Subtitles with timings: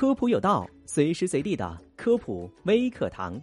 [0.00, 3.38] 科普有道，随时随地的科普微课堂。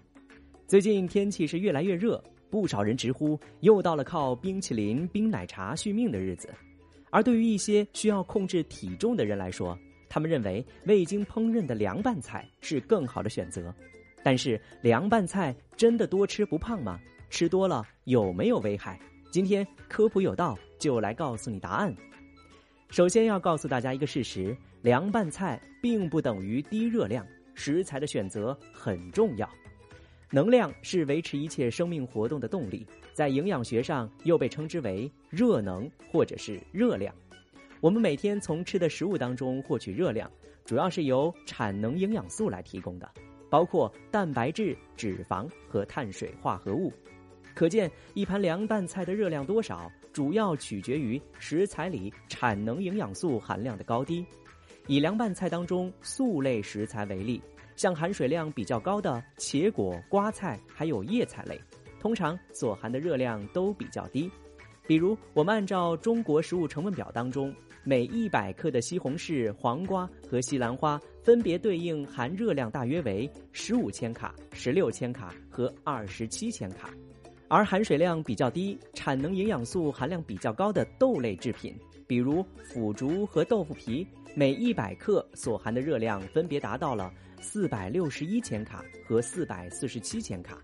[0.65, 2.19] 最近天气是越来越热，
[2.49, 6.49] 不少人直呼又到了靠冰淇淋、冰奶茶续命的日子。
[7.11, 9.77] 而对于一些需要控制体重的人来说，
[10.09, 13.71] 他们认为未经烹饪的凉拌菜是更好的选择。
[14.23, 16.99] 但是凉拌菜真的多吃不胖吗？
[17.29, 18.99] 吃多了有没有危害？
[19.29, 21.95] 今天科普有道就来告诉你答案。
[22.89, 29.47] 首先要告诉大家一个事实：凉拌菜并不等于低热量，食材的选择很重要。
[30.31, 37.13] 能量是维持一切生命活动的动力，在营养学上又被称之为热能或者是热量。
[37.81, 40.31] 我们每天从吃的食物当中获取热量，
[40.65, 43.09] 主要是由产能营养素来提供的，
[43.49, 46.91] 包括蛋白质、脂肪和碳水化合物。
[47.57, 54.23] 可见，一盘凉拌菜的热量多少，主要取决于食材里产能营养素含量的高低。
[54.85, 57.41] 以凉拌菜当中素类食材为例，
[57.75, 61.59] 像含水量比较高的茄果、瓜菜，还有叶菜类，
[61.99, 64.29] 通常所含的热量都比较低。
[64.85, 67.51] 比如，我们按照中国食物成分表当中，
[67.83, 76.93] 每一百克的西红柿、黄瓜和西兰花分别对应含热量大约为十五千卡、十六千卡和二十七千卡。
[77.49, 81.73] 而含水量比较低、产能营养素含量比较高的豆类制品，
[82.05, 90.61] 比如腐竹和豆腐皮，每一百克所含的热量分别达到了四百六十一千卡和四百四十七千卡。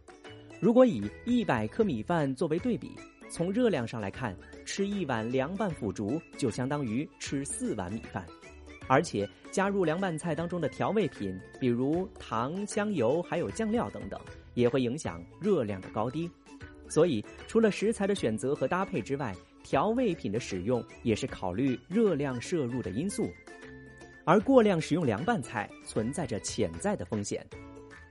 [0.59, 2.91] 如果以一百克米饭作为对比，
[3.29, 8.25] 从热量上来看，吃一碗凉拌腐竹就相当于吃四碗米饭。
[8.89, 14.19] 而且加入凉拌菜当中的调味品，比如糖、香油还有酱料等等，
[14.53, 16.29] 也会影响热量的高低。
[16.89, 23.29] 所以，除了食材的选择和搭配之外，调味品的使用也是考虑热量摄入的因素。
[24.25, 27.45] 而过量食用凉拌菜存在着潜在的风险。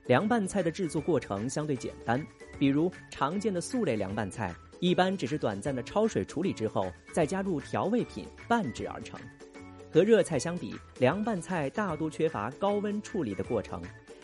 [0.05, 2.23] 凉拌菜的制作过程相对简单，
[2.59, 9.19] 比如常见的素类凉拌菜，一般只是短暂的焯水处理之后，再加入调味品拌制而成。
[9.91, 13.81] 和热菜相比，凉拌菜大多缺乏高温处理的过程。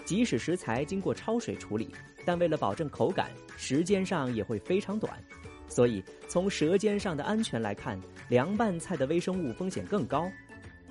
[0.10, 1.88] 即使食材经过焯水处理，
[2.26, 5.24] 但为了保证口感，时间上也会非常短。
[5.68, 7.96] 所以从舌尖上的安全来看，
[8.28, 10.28] 凉拌菜的微生物风险更高。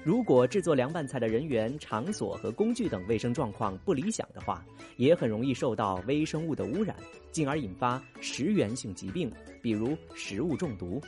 [0.05, 4.65] 如果制作凉拌菜的人员、场所和工具等卫生状况不理想的话，
[4.97, 6.95] 也很容易受到微生物的污染，
[7.33, 9.29] 进而引发食源性疾病，
[9.61, 11.03] 比如食物中毒。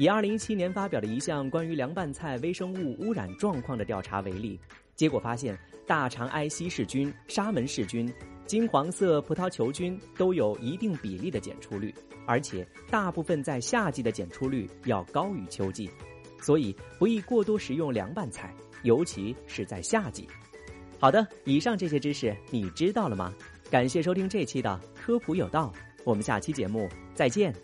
[0.00, 4.58] 以2017年发表的一项关于凉拌菜微生物污染状况的调查为例。
[4.96, 5.54] 结果发现，
[5.86, 8.10] 大肠埃希氏菌、沙门氏菌、
[8.46, 11.94] 金黄色葡萄球菌都有一定比例的检出率，
[12.24, 15.90] 而且大部分在夏季的检出率要高于秋季，
[16.40, 20.26] 所以不宜过多食用凉拌菜，尤其是在夏季。
[20.98, 23.34] 好的，以上这些知识你知道了吗？
[23.70, 25.70] 感谢收听这期的科普有道，
[26.04, 27.54] 我们下期节目再见。